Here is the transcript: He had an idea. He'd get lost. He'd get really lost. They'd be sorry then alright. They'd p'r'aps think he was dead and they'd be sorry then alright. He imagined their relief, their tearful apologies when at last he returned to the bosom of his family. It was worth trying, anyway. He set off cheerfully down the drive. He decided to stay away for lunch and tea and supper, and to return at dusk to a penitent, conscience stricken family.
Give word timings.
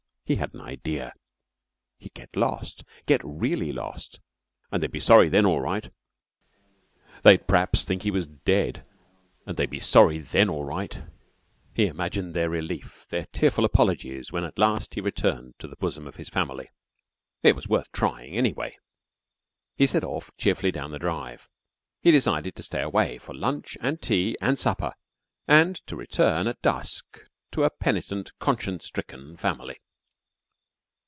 He 0.23 0.37
had 0.37 0.53
an 0.53 0.61
idea. 0.61 1.13
He'd 1.97 2.13
get 2.13 2.37
lost. 2.37 2.85
He'd 2.99 3.05
get 3.07 3.21
really 3.21 3.73
lost. 3.73 4.21
They'd 4.69 4.89
be 4.89 5.01
sorry 5.01 5.27
then 5.27 5.45
alright. 5.45 5.91
They'd 7.23 7.47
p'r'aps 7.49 7.83
think 7.83 8.03
he 8.03 8.11
was 8.11 8.27
dead 8.27 8.85
and 9.45 9.57
they'd 9.57 9.69
be 9.69 9.81
sorry 9.81 10.19
then 10.19 10.49
alright. 10.49 11.03
He 11.75 11.85
imagined 11.87 12.33
their 12.33 12.49
relief, 12.49 13.05
their 13.09 13.25
tearful 13.33 13.65
apologies 13.65 14.31
when 14.31 14.45
at 14.45 14.57
last 14.57 14.93
he 14.93 15.01
returned 15.01 15.55
to 15.59 15.67
the 15.67 15.75
bosom 15.75 16.07
of 16.07 16.15
his 16.15 16.29
family. 16.29 16.69
It 17.43 17.53
was 17.57 17.67
worth 17.67 17.91
trying, 17.91 18.37
anyway. 18.37 18.77
He 19.75 19.85
set 19.85 20.05
off 20.05 20.31
cheerfully 20.37 20.71
down 20.71 20.91
the 20.91 20.97
drive. 20.99 21.49
He 21.99 22.09
decided 22.11 22.55
to 22.55 22.63
stay 22.63 22.81
away 22.81 23.17
for 23.17 23.33
lunch 23.35 23.77
and 23.81 24.01
tea 24.01 24.37
and 24.39 24.57
supper, 24.57 24.93
and 25.45 25.75
to 25.87 25.97
return 25.97 26.47
at 26.47 26.61
dusk 26.61 27.19
to 27.51 27.65
a 27.65 27.69
penitent, 27.69 28.31
conscience 28.39 28.85
stricken 28.85 29.35
family. 29.35 29.79